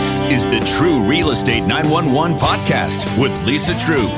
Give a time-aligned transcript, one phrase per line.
[0.00, 4.08] This is the True Real Estate 911 podcast with Lisa True.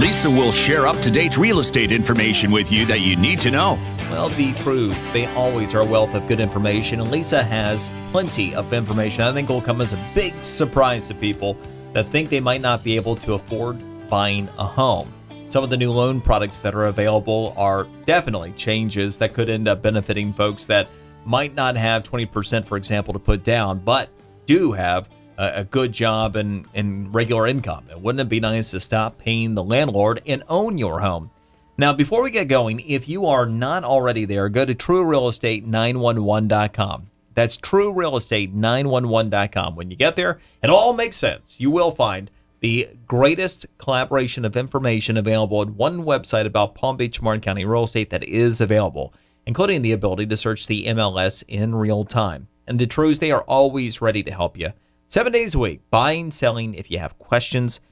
[0.00, 3.50] Lisa will share up to date real estate information with you that you need to
[3.50, 3.76] know.
[4.08, 8.54] Well, the Trues, they always are a wealth of good information, and Lisa has plenty
[8.54, 9.24] of information.
[9.24, 11.56] I think will come as a big surprise to people
[11.92, 15.12] that think they might not be able to afford buying a home.
[15.48, 19.66] Some of the new loan products that are available are definitely changes that could end
[19.66, 20.86] up benefiting folks that
[21.24, 24.08] might not have 20%, for example, to put down, but
[24.46, 25.08] do have
[25.42, 27.84] a, a good job and, and regular income.
[27.90, 31.30] And wouldn't it be nice to stop paying the landlord and own your home?
[31.76, 37.08] Now, before we get going, if you are not already there, go to truerealestate911.com.
[37.34, 39.74] That's truerealestate911.com.
[39.74, 41.60] When you get there, it all makes sense.
[41.60, 47.20] You will find the greatest collaboration of information available at one website about Palm Beach,
[47.20, 49.12] Martin County real estate that is available,
[49.46, 52.46] including the ability to search the MLS in real time.
[52.68, 54.72] And the Trues, they are always ready to help you.
[55.12, 56.72] Seven days a week, buying, selling.
[56.72, 57.82] If you have questions,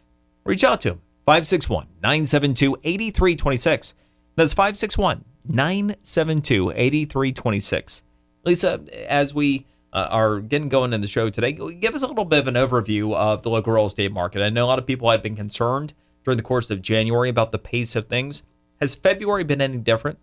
[0.43, 1.03] reach out to them.
[1.27, 3.95] 561 972 8326.
[4.37, 8.03] That's 561 972 8326.
[8.47, 12.25] Lisa, as we uh, are getting going in the show today, give us a little
[12.25, 14.41] bit of an overview of the local real estate market.
[14.41, 15.93] I know a lot of people had been concerned
[16.25, 18.45] during the course of January about the pace of things.
[18.81, 20.19] Has February been any different?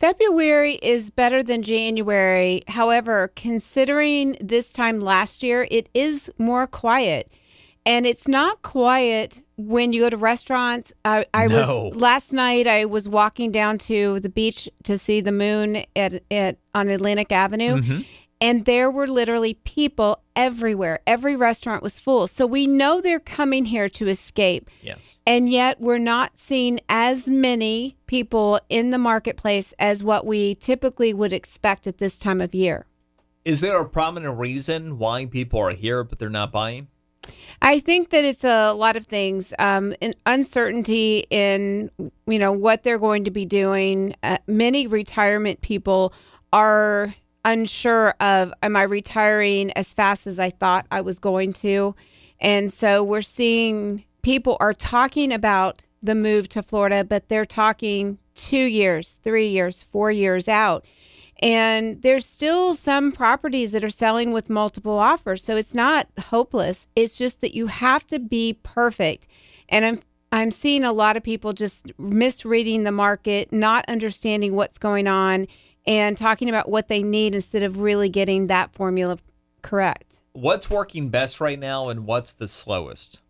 [0.00, 2.62] February is better than January.
[2.68, 7.30] However, considering this time last year, it is more quiet.
[7.84, 10.92] And it's not quiet when you go to restaurants.
[11.04, 11.88] I, I No.
[11.88, 12.66] was last night.
[12.66, 17.32] I was walking down to the beach to see the moon at, at on Atlantic
[17.32, 18.00] Avenue, mm-hmm.
[18.40, 21.00] And there were literally people everywhere.
[21.06, 22.26] Every restaurant was full.
[22.26, 24.70] So we know they're coming here to escape.
[24.80, 25.20] Yes.
[25.26, 31.12] And yet, we're not seeing as many people in the marketplace as what we typically
[31.12, 32.86] would expect at this time of year.
[33.44, 36.88] Is there a prominent reason why people are here but they're not buying?
[37.60, 39.52] I think that it's a lot of things.
[39.58, 41.90] Um, in uncertainty in
[42.26, 44.14] you know what they're going to be doing.
[44.22, 46.12] Uh, many retirement people
[46.52, 47.14] are
[47.52, 51.94] unsure of am I retiring as fast as I thought I was going to,
[52.40, 58.18] and so we're seeing people are talking about the move to Florida, but they're talking
[58.34, 60.84] two years, three years, four years out.
[61.40, 65.44] And there's still some properties that are selling with multiple offers.
[65.44, 66.86] So it's not hopeless.
[66.96, 69.26] It's just that you have to be perfect.
[69.68, 70.00] And I'm
[70.30, 75.46] I'm seeing a lot of people just misreading the market, not understanding what's going on
[75.88, 79.18] and talking about what they need instead of really getting that formula
[79.62, 80.20] correct.
[80.32, 83.20] What's working best right now and what's the slowest?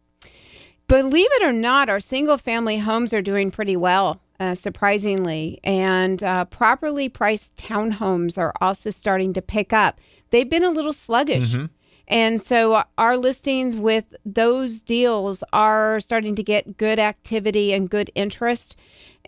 [0.89, 5.61] Believe it or not, our single family homes are doing pretty well, uh, surprisingly.
[5.63, 10.01] And uh, properly priced townhomes are also starting to pick up.
[10.31, 11.55] They've been a little sluggish.
[12.09, 18.11] And so our listings with those deals are starting to get good activity and good
[18.15, 18.77] interest.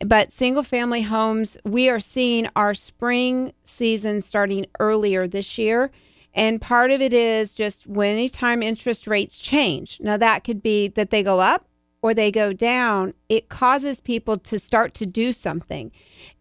[0.05, 5.91] But single family homes, we are seeing our spring season starting earlier this year.
[6.35, 9.99] And part of it is just when anytime interest rates change.
[10.01, 11.67] Now, that could be that they go up
[12.03, 15.93] or they go down, it causes people to start to do something.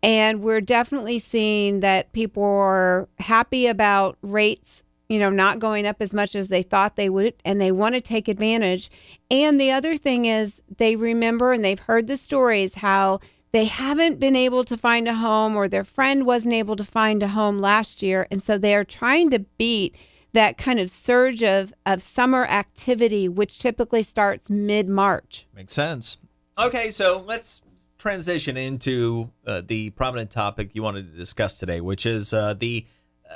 [0.01, 5.97] And we're definitely seeing that people are happy about rates, you know, not going up
[5.99, 8.89] as much as they thought they would, and they want to take advantage.
[9.29, 13.19] And the other thing is they remember and they've heard the stories how
[13.51, 17.23] they haven't been able to find a home or their friend wasn't able to find
[17.23, 18.27] a home last year.
[18.29, 19.95] And so they are trying to beat
[20.33, 25.47] that kind of surge of, of summer activity, which typically starts mid March.
[25.55, 26.17] Makes sense.
[26.57, 27.61] Okay, so let's
[27.97, 32.85] transition into uh, the prominent topic you wanted to discuss today, which is uh, the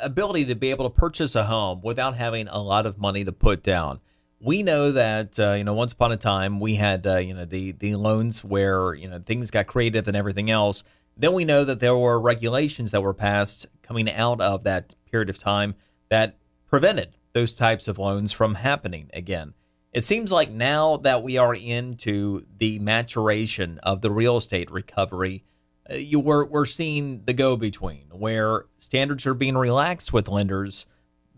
[0.02, 3.32] ability to be able to purchase a home without having a lot of money to
[3.32, 4.00] put down.
[4.44, 7.46] We know that uh, you know once upon a time we had uh, you know
[7.46, 10.84] the the loans where you know things got creative and everything else.
[11.16, 15.30] Then we know that there were regulations that were passed coming out of that period
[15.30, 15.76] of time
[16.10, 16.38] that
[16.68, 19.54] prevented those types of loans from happening again.
[19.94, 25.44] It seems like now that we are into the maturation of the real estate recovery,
[25.90, 30.86] uh, you we're, we're seeing the go between where standards are being relaxed with lenders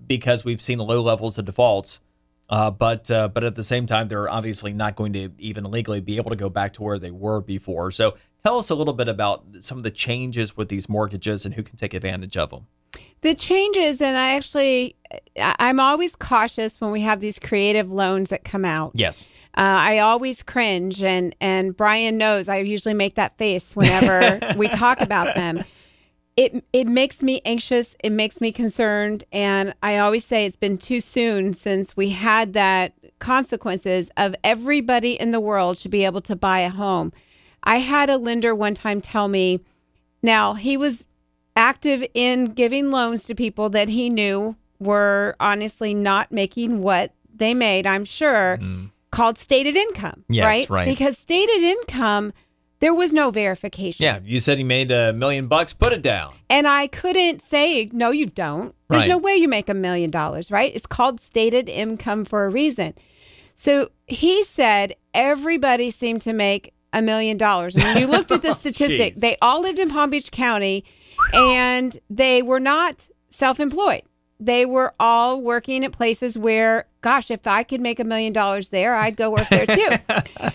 [0.07, 2.00] because we've seen low levels of defaults.
[2.50, 6.01] Uh, but uh, but at the same time, they're obviously not going to even legally
[6.01, 7.92] be able to go back to where they were before.
[7.92, 11.56] So tell us a little bit about some of the changes with these mortgages and
[11.56, 12.68] who can take advantage of them.
[13.21, 14.95] The changes, and I actually,
[15.38, 18.91] I'm always cautious when we have these creative loans that come out.
[18.94, 19.27] Yes.
[19.57, 24.68] Uh, I always cringe, and and Brian knows I usually make that face whenever we
[24.68, 25.63] talk about them.
[26.37, 27.95] it it makes me anxious.
[28.03, 32.53] It makes me concerned, and I always say it's been too soon since we had
[32.53, 37.13] that consequences of everybody in the world should be able to buy a home.
[37.63, 39.61] I had a lender one time tell me,
[40.21, 41.07] now he was
[41.55, 47.53] active in giving loans to people that he knew were honestly not making what they
[47.53, 47.88] made.
[47.88, 48.91] I'm sure mm.
[49.11, 50.69] called stated income, Yes, right?
[50.69, 50.85] right.
[50.85, 52.33] Because stated income.
[52.80, 54.04] There was no verification.
[54.04, 55.74] Yeah, you said he made a million bucks.
[55.74, 56.36] Put it down.
[56.50, 58.75] And I couldn't say, no, you don't.
[58.89, 59.10] There's Right.
[59.10, 60.72] no way you make a million dollars, right?
[60.75, 62.94] It's called stated income for a reason.
[63.56, 67.75] So he said everybody seemed to make a million dollars.
[67.75, 69.19] And when you looked at the statistic, Jeez.
[69.22, 70.83] they all lived in Palm Beach County
[71.33, 74.04] and they were not self employed.
[74.39, 78.69] They were all working at places where, gosh, if I could make a million dollars
[78.69, 79.89] there, I'd go work there too.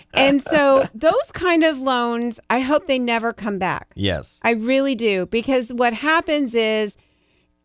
[0.13, 3.91] and so those kind of loans, I hope they never come back.
[3.95, 4.39] Yes.
[4.43, 5.25] I really do.
[5.25, 6.95] Because what happens is,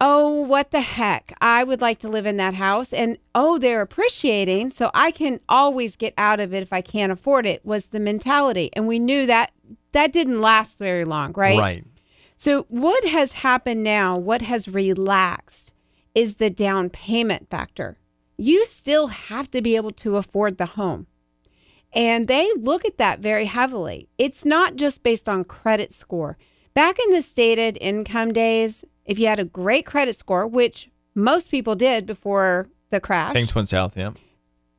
[0.01, 1.33] oh, what the heck?
[1.41, 2.93] I would like to live in that house.
[2.93, 4.71] And oh, they're appreciating.
[4.71, 8.01] So I can always get out of it if I can't afford it, was the
[8.01, 8.71] mentality.
[8.73, 9.53] And we knew that
[9.93, 11.59] that didn't last very long, right?
[11.59, 11.85] Right.
[12.37, 15.73] So what has happened now, what has relaxed,
[16.17, 17.97] is the down payment factor.
[18.37, 21.07] You still have to be able to afford the home.
[21.93, 24.09] And they look at that very heavily.
[24.19, 26.37] It's not just based on credit score.
[26.75, 31.51] Back in the stated income days, if you had a great credit score, which most
[31.51, 33.97] people did before the crash, Things went south.
[33.97, 34.11] Yeah.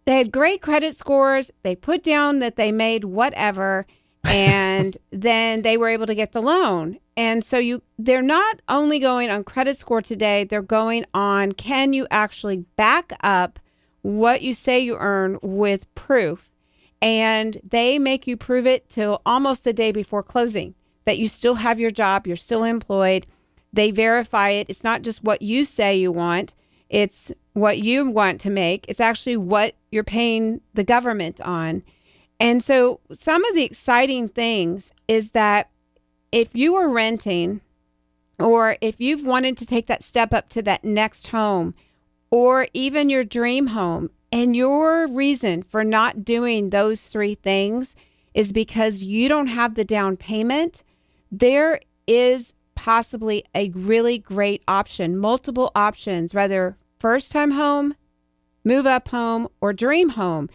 [0.05, 1.49] they had great credit scores.
[1.63, 3.87] They put down that they made whatever,
[4.27, 6.99] and then they were able to get the loan.
[7.15, 11.93] And so you, they're not only going on credit score today; they're going on can
[11.93, 13.59] you actually back up
[14.01, 16.49] what you say you earn with proof,
[17.01, 20.75] and they make you prove it till almost the day before closing
[21.07, 23.25] that you still have your job, you're still employed.
[23.71, 24.69] They verify it.
[24.69, 26.53] It's not just what you say you want.
[26.89, 28.85] It's what you want to make.
[28.89, 31.83] It's actually what you're paying the government on.
[32.39, 35.69] And so, some of the exciting things is that
[36.31, 37.61] if you were renting,
[38.37, 41.73] or if you've wanted to take that step up to that next home,
[42.29, 47.95] or even your dream home, and your reason for not doing those three things
[48.33, 50.83] is because you don't have the down payment,
[51.31, 57.95] there is possibly a really great option, multiple options, whether first time home,
[58.63, 60.49] move up home, or dream home.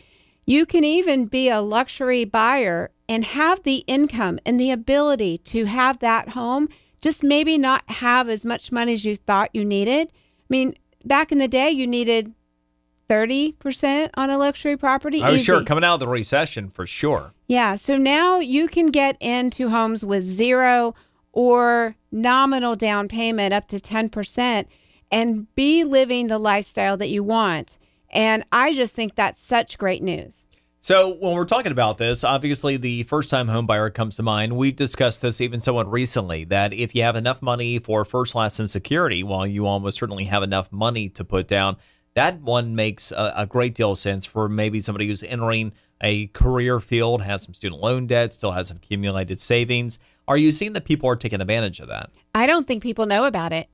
[0.44, 5.66] You can even be a luxury buyer and have the income and the ability to
[5.66, 6.68] have that home,
[7.00, 10.08] just maybe not have as much money as you thought you needed.
[10.08, 10.74] I mean,
[11.04, 12.32] back in the day, you needed
[13.08, 15.22] 30% on a luxury property.
[15.22, 17.32] I was sure coming out of the recession for sure.
[17.46, 17.74] Yeah.
[17.74, 20.94] So now you can get into homes with zero
[21.32, 24.64] or nominal down payment up to 10%
[25.10, 27.78] and be living the lifestyle that you want.
[28.12, 30.46] And I just think that's such great news.
[30.84, 34.56] So when we're talking about this, obviously the first-time home buyer comes to mind.
[34.56, 38.58] We've discussed this even somewhat recently that if you have enough money for first, last,
[38.58, 41.76] and security, while you almost certainly have enough money to put down,
[42.14, 46.26] that one makes a, a great deal of sense for maybe somebody who's entering a
[46.28, 50.00] career field, has some student loan debt, still has some accumulated savings.
[50.26, 52.10] Are you seeing that people are taking advantage of that?
[52.34, 53.68] I don't think people know about it.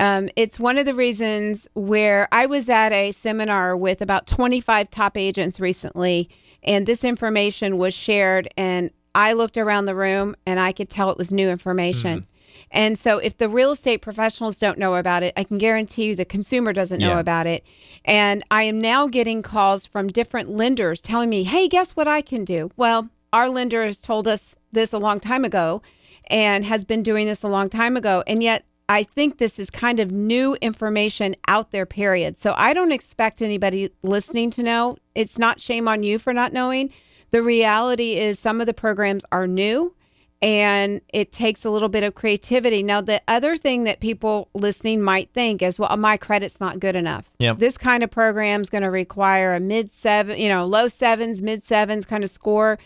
[0.00, 4.90] Um, it's one of the reasons where I was at a seminar with about 25
[4.90, 6.28] top agents recently,
[6.62, 8.48] and this information was shared.
[8.56, 12.26] And I looked around the room and I could tell it was new information.
[12.70, 16.16] And so, if the real estate professionals don't know about it, I can guarantee you
[16.16, 17.20] the consumer doesn't know Yeah.
[17.20, 17.64] about it.
[18.04, 22.22] And I am now getting calls from different lenders telling me, hey, guess what I
[22.22, 22.70] can do?
[22.76, 25.82] Well, our lender has told us this a long time ago
[26.28, 28.22] and has been doing this a long time ago.
[28.26, 32.36] And yet, I think this is kind of new information out there, period.
[32.36, 34.96] So I don't expect anybody listening to know.
[35.14, 36.92] It's not shame on you for not knowing.
[37.30, 39.94] The reality is, some of the programs are new
[40.42, 42.82] and it takes a little bit of creativity.
[42.82, 46.96] Now, the other thing that people listening might think is, well, my credit's not good
[46.96, 47.30] enough.
[47.38, 47.58] Yep.
[47.58, 51.42] This kind of program is going to require a mid seven, you know, low sevens,
[51.42, 52.76] mid sevens kind of score.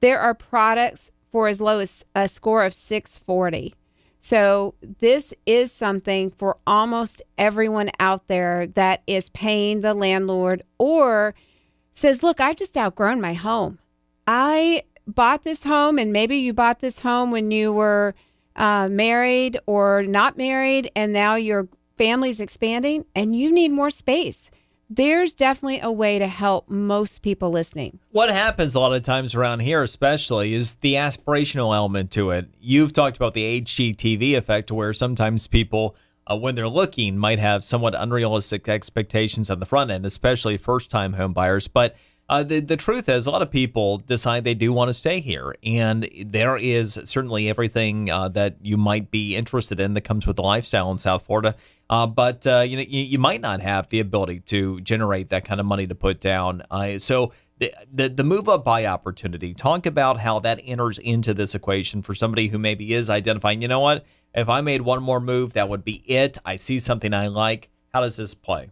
[0.00, 3.72] There are products for as low as a score of 640.
[4.28, 11.36] So, this is something for almost everyone out there that is paying the landlord or
[11.92, 13.78] says, Look, I've just outgrown my home.
[14.26, 18.16] I bought this home, and maybe you bought this home when you were
[18.56, 24.50] uh, married or not married, and now your family's expanding and you need more space.
[24.88, 27.98] There's definitely a way to help most people listening.
[28.10, 32.48] What happens a lot of times around here, especially, is the aspirational element to it.
[32.60, 37.64] You've talked about the HGTV effect, where sometimes people, uh, when they're looking, might have
[37.64, 41.68] somewhat unrealistic expectations on the front end, especially first time home buyers.
[41.68, 41.96] But
[42.28, 45.20] uh, the, the truth is, a lot of people decide they do want to stay
[45.20, 45.54] here.
[45.62, 50.36] And there is certainly everything uh, that you might be interested in that comes with
[50.36, 51.54] the lifestyle in South Florida.
[51.88, 55.44] Uh, but uh, you know, you, you, might not have the ability to generate that
[55.44, 56.62] kind of money to put down.
[56.70, 59.54] Uh, so the, the, the move up buy opportunity.
[59.54, 63.62] Talk about how that enters into this equation for somebody who maybe is identifying.
[63.62, 64.04] You know what?
[64.34, 66.38] If I made one more move, that would be it.
[66.44, 67.70] I see something I like.
[67.94, 68.70] How does this play?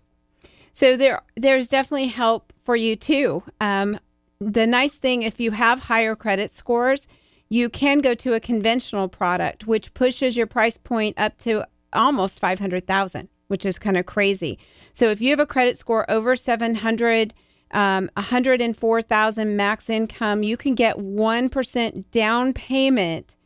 [0.72, 3.44] So there, there's definitely help for you too.
[3.60, 3.98] Um,
[4.40, 7.06] the nice thing, if you have higher credit scores,
[7.48, 12.40] you can go to a conventional product, which pushes your price point up to almost
[12.40, 14.58] 500,000, which is kind of crazy.
[14.92, 17.34] So if you have a credit score over 700,
[17.72, 23.36] um, 104,000 max income, you can get 1% down payment.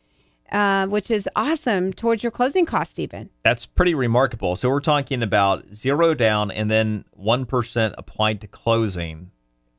[0.51, 3.29] Uh, which is awesome towards your closing cost, even.
[3.43, 4.55] That's pretty remarkable.
[4.55, 9.29] So, we're talking about zero down and then 1% applied to closing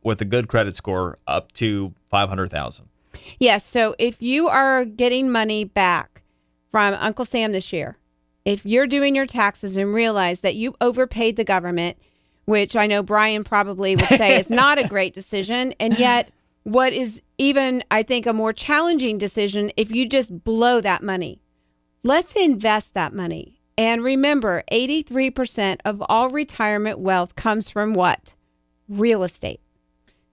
[0.04, 2.88] with a good credit score up to 500,000.
[3.40, 3.64] Yes.
[3.66, 6.22] So, if you are getting money back
[6.70, 7.96] from Uncle Sam this year,
[8.44, 11.97] if you're doing your taxes and realize that you overpaid the government,
[12.44, 16.30] which I know Brian probably would say is not a great decision, and yet
[16.64, 21.40] what is even, I think, a more challenging decision if you just blow that money.
[22.02, 23.61] Let's invest that money.
[23.78, 28.35] And remember, 83% of all retirement wealth comes from what?
[28.88, 29.61] Real estate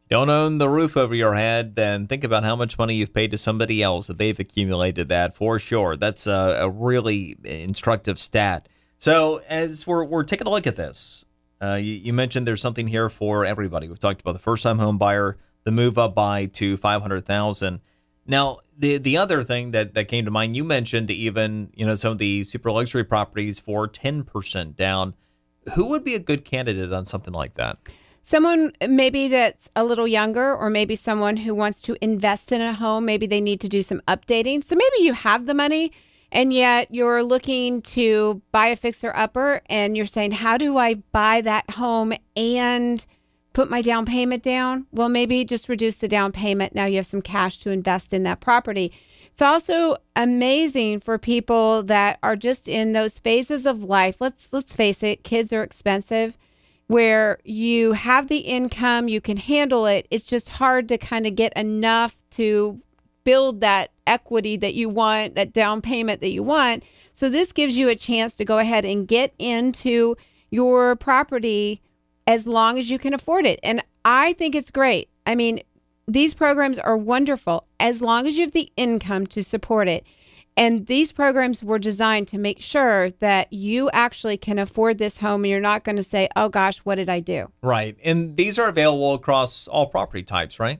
[0.10, 3.32] don't own the roof over your head, then think about how much money you've paid
[3.32, 5.98] to somebody else that they've accumulated that for sure.
[5.98, 8.70] That's a, a really instructive stat.
[9.00, 11.26] So as we're, we're taking a look at this,
[11.62, 13.88] uh, you, you, mentioned there's something here for everybody.
[13.88, 17.82] We've talked about the first time home buyer, the move up buy to 500,000.
[18.28, 21.96] Now, the the other thing that, that came to mind, you mentioned even, you know,
[21.96, 25.16] some of the super luxury properties for 10% down.
[25.74, 27.78] Who would be a good candidate on something like that?
[28.28, 32.74] Someone maybe that's a little younger or maybe someone who wants to invest in a
[32.74, 34.62] home maybe they need to do some updating.
[34.62, 35.94] So maybe you have the money
[36.30, 40.96] and yet you're looking to buy a fixer upper and you're saying how do i
[40.96, 43.06] buy that home and
[43.54, 44.88] put my down payment down?
[44.92, 46.76] Well maybe just reduce the down payment.
[46.76, 48.92] Now you have some cash to invest in that property.
[49.32, 54.18] It's also amazing for people that are just in those phases of life.
[54.20, 56.38] Let's let's face it kids are expensive
[56.88, 60.08] where you have the income, you can handle it.
[60.10, 62.82] It's just hard to kind of get enough to
[63.24, 66.84] build that equity that you want, that down payment that you want.
[67.14, 70.16] So this gives you a chance to go ahead and get into
[70.50, 71.82] your property
[72.26, 73.60] as long as you can afford it.
[73.64, 75.10] And I think it's great.
[75.26, 75.62] I mean,
[76.08, 80.06] these programs are wonderful as long as you have the income to support it.
[80.58, 85.44] And these programs were designed to make sure that you actually can afford this home
[85.44, 87.52] and you're not going to say, oh gosh, what did I do?
[87.62, 87.96] Right.
[88.04, 90.80] And these are available across all property types, right?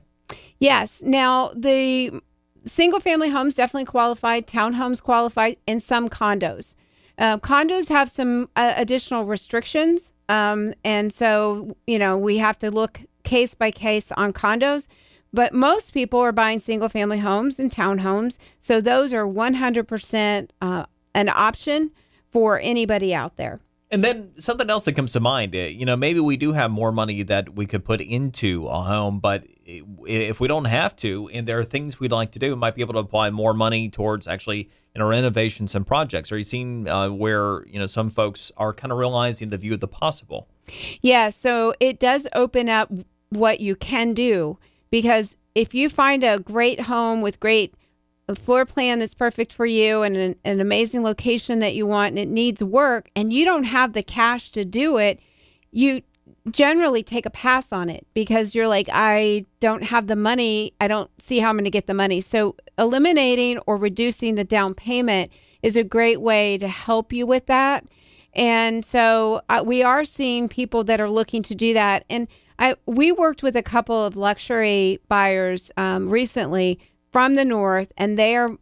[0.58, 1.04] Yes.
[1.04, 2.20] Now, the
[2.66, 6.74] single family homes definitely qualify, townhomes qualify, and some condos.
[7.16, 10.10] Uh, condos have some uh, additional restrictions.
[10.28, 14.88] Um, and so, you know, we have to look case by case on condos.
[15.32, 18.38] But most people are buying single family homes and townhomes.
[18.60, 21.90] So those are 100% uh, an option
[22.30, 23.60] for anybody out there.
[23.90, 26.70] And then something else that comes to mind, eh, you know, maybe we do have
[26.70, 31.30] more money that we could put into a home, but if we don't have to,
[31.32, 33.54] and there are things we'd like to do, we might be able to apply more
[33.54, 36.32] money towards actually you know renovations and projects.
[36.32, 39.74] Are you seeing uh, where you know some folks are kind of realizing the view
[39.74, 40.48] of the possible?
[41.02, 42.90] Yeah, so it does open up
[43.30, 44.58] what you can do
[44.90, 47.74] because if you find a great home with great
[48.34, 52.18] floor plan that's perfect for you and an, an, amazing location that you want and
[52.18, 55.18] it needs work and you don't have the cash to do it
[55.72, 56.02] you
[56.50, 60.72] generally take a pass on it because you're like i don't have the money.
[60.80, 62.20] I don't see how i'm going to get the money.
[62.20, 65.30] So eliminating or reducing the down payment
[65.62, 67.84] is a great way to help you with that
[68.38, 72.28] and so uh, we are seeing people that are looking to do that and
[72.58, 76.80] I we worked with a couple of luxury buyers um, recently
[77.12, 78.56] from the north, and they are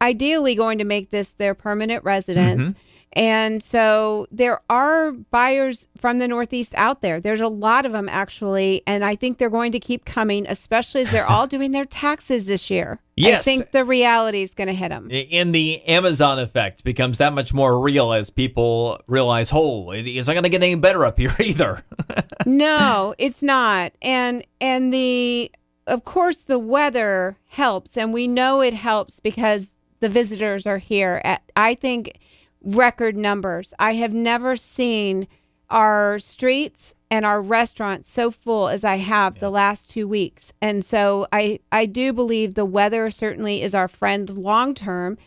[0.00, 2.62] ideally going to make this their permanent residence.
[2.70, 2.78] Mm-hmm.
[3.14, 7.20] And so there are buyers from the Northeast out there.
[7.20, 8.82] There's a lot of them actually.
[8.86, 12.46] And I think they're going to keep coming, especially as they're all doing their taxes
[12.46, 13.00] this year.
[13.16, 13.40] Yes.
[13.40, 15.08] I think the reality is going to hit them.
[15.30, 20.34] And the Amazon effect becomes that much more real as people realize, oh, it's not
[20.34, 21.82] going to get any better up here either.
[22.46, 23.92] no, it's not.
[24.02, 25.52] And and the
[25.86, 31.20] of course the weather helps and we know it helps because the visitors are here
[31.24, 32.18] at I think
[32.64, 33.72] record numbers.
[33.78, 35.26] I have never seen
[35.70, 39.40] our streets and our restaurants so full as I have yeah.
[39.40, 40.52] the last 2 weeks.
[40.60, 45.18] And so I I do believe the weather certainly is our friend long term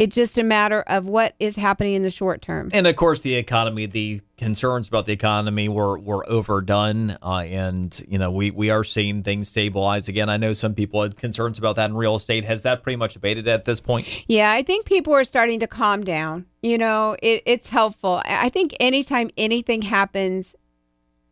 [0.00, 2.70] it's just a matter of what is happening in the short term.
[2.72, 7.18] And of course, the economy, the concerns about the economy were, were overdone.
[7.22, 10.30] Uh, and, you know, we, we are seeing things stabilize again.
[10.30, 12.46] I know some people had concerns about that in real estate.
[12.46, 14.24] Has that pretty much abated at this point?
[14.26, 16.46] Yeah, I think people are starting to calm down.
[16.62, 18.22] You know, it, it's helpful.
[18.24, 20.56] I think anytime anything happens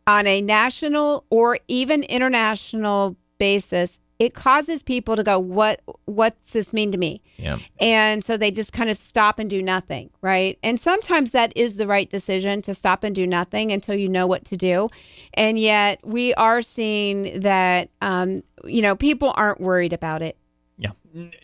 [0.05, 5.81] on a national or even international basis, it causes people to go, "What?
[6.05, 7.57] What's this mean to me?" Yeah.
[7.79, 10.59] And so they just kind of stop and do nothing, right?
[10.61, 14.27] And sometimes that is the right decision to stop and do nothing until you know
[14.27, 14.89] what to do.
[15.33, 20.37] And yet we are seeing that, um, you know, people aren't worried about it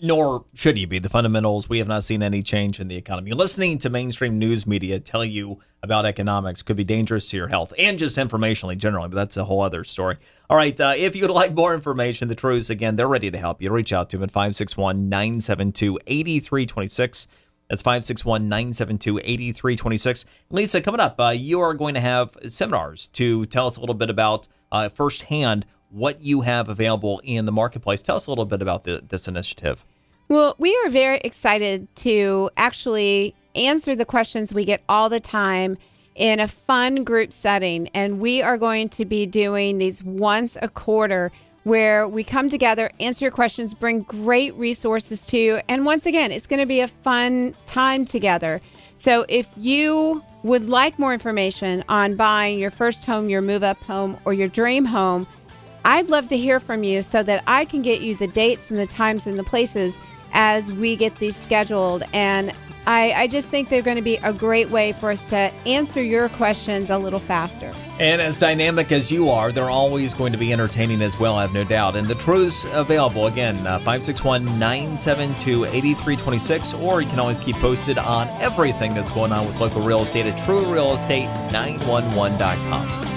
[0.01, 0.99] nor should you be.
[0.99, 3.31] The fundamentals, we have not seen any change in the economy.
[3.31, 7.73] Listening to mainstream news media tell you about economics could be dangerous to your health
[7.77, 10.17] and just informationally generally, but that's a whole other story.
[10.49, 13.37] All right, uh, if you would like more information, the Trues, again, they're ready to
[13.37, 13.71] help you.
[13.71, 17.27] Reach out to them at 561 972 8326.
[17.69, 20.25] That's 561 972 8326.
[20.51, 23.95] Lisa, coming up, uh, you are going to have seminars to tell us a little
[23.95, 25.65] bit about uh, firsthand
[25.95, 28.01] what you have available in the marketplace.
[28.01, 29.85] Tell us a little bit about the, this initiative.
[30.27, 35.77] Well, we are very excited to actually answer the questions we get all the time
[36.15, 37.87] in a fun group setting.
[37.93, 41.31] And we are going to be doing these once a quarter
[41.63, 45.61] where we come together, answer your questions, bring great resources to you.
[45.69, 48.59] And once again, it's going to be a fun time together.
[48.97, 53.81] So if you would like more information on buying your first home, your move up
[53.83, 55.25] home, or your dream home,
[55.85, 58.79] I'd love to hear from you so that I can get you the dates and
[58.79, 59.99] the times and the places
[60.33, 62.01] as we get these scheduled.
[62.11, 62.51] And
[62.87, 66.01] I, I just think they're going to be a great way for us to answer
[66.01, 67.71] your questions a little faster.
[67.99, 71.43] And as dynamic as you are, they're always going to be entertaining as well, I
[71.43, 71.95] have no doubt.
[71.95, 77.99] And the Trues available again, uh, 561 972 8326, or you can always keep posted
[77.99, 83.14] on everything that's going on with local real estate at truerealestate911.com.